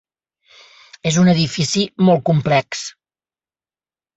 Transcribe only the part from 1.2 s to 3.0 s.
un edifici molt complex.